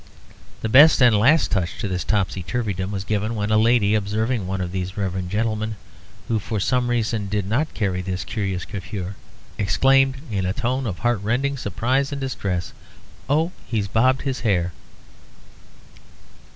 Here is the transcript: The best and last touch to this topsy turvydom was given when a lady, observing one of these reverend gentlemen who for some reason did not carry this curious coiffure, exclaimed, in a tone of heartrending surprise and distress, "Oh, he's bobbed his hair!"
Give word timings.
The 0.61 0.67
best 0.67 0.99
and 0.99 1.15
last 1.19 1.51
touch 1.51 1.77
to 1.77 1.87
this 1.87 2.03
topsy 2.03 2.41
turvydom 2.41 2.89
was 2.89 3.03
given 3.03 3.35
when 3.35 3.51
a 3.51 3.57
lady, 3.59 3.93
observing 3.93 4.47
one 4.47 4.59
of 4.59 4.71
these 4.71 4.97
reverend 4.97 5.29
gentlemen 5.29 5.75
who 6.27 6.39
for 6.39 6.59
some 6.59 6.87
reason 6.89 7.27
did 7.27 7.45
not 7.47 7.75
carry 7.75 8.01
this 8.01 8.23
curious 8.23 8.65
coiffure, 8.65 9.15
exclaimed, 9.59 10.15
in 10.31 10.43
a 10.43 10.53
tone 10.53 10.87
of 10.87 10.97
heartrending 10.97 11.55
surprise 11.55 12.11
and 12.11 12.19
distress, 12.19 12.73
"Oh, 13.29 13.51
he's 13.67 13.87
bobbed 13.87 14.23
his 14.23 14.39
hair!" 14.39 14.71